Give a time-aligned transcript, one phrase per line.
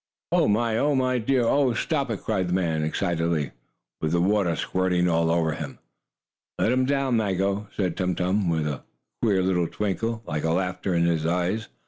[0.31, 0.79] "Oh, my!
[0.79, 1.43] Oh, dear!
[1.43, 3.51] Oh, stop it!" cried the man excitedly,
[4.01, 5.77] with the water squirting all over him.
[6.57, 8.81] "Let him down now, Maggo," said Tum Tum, with a
[9.21, 11.67] queer little twinkle, like laughter, in his eyes.